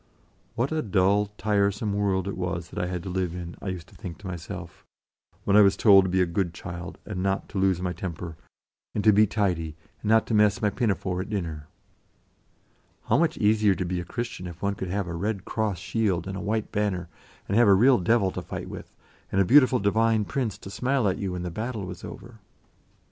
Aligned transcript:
What 0.55 0.71
a 0.71 0.81
dull, 0.81 1.27
tire 1.37 1.69
some 1.69 1.93
world 1.93 2.27
it 2.27 2.35
was 2.35 2.69
that 2.71 2.79
I 2.83 2.87
had 2.87 3.03
to 3.03 3.09
live 3.09 3.35
in, 3.35 3.55
I 3.61 3.67
used 3.67 3.85
to 3.89 3.95
think 3.95 4.17
to 4.17 4.27
myself, 4.27 4.83
when 5.43 5.55
I 5.55 5.61
was 5.61 5.77
told 5.77 6.05
to 6.05 6.09
be 6.09 6.23
a 6.23 6.25
good 6.25 6.55
child, 6.55 6.97
and 7.05 7.21
not 7.21 7.47
to 7.49 7.59
lose 7.59 7.79
my 7.83 7.93
temper, 7.93 8.35
and 8.95 9.03
to 9.03 9.13
be 9.13 9.27
tidy, 9.27 9.75
and 10.01 10.09
not 10.09 10.31
mess 10.31 10.59
my 10.59 10.71
pinafore 10.71 11.21
at 11.21 11.29
dinner. 11.29 11.67
How 13.09 13.17
much 13.19 13.37
easier 13.37 13.75
to 13.75 13.85
be 13.85 13.99
a 13.99 14.03
Christian 14.03 14.47
if 14.47 14.59
one 14.63 14.73
could 14.73 14.89
have 14.89 15.05
a 15.05 15.13
red 15.13 15.45
cross 15.45 15.77
shield 15.77 16.27
and 16.27 16.35
a 16.35 16.41
white 16.41 16.71
banner, 16.71 17.07
and 17.47 17.55
have 17.55 17.67
a 17.67 17.73
real 17.75 17.99
devil 17.99 18.31
to 18.31 18.41
fight 18.41 18.67
with, 18.69 18.91
and 19.31 19.39
a 19.39 19.45
beautiful 19.45 19.77
Divine 19.77 20.25
Prince 20.25 20.57
to 20.57 20.71
smile 20.71 21.07
at 21.07 21.19
you 21.19 21.33
when 21.33 21.43
the 21.43 21.51
battle 21.51 21.85
was 21.85 22.03
over. 22.03 22.39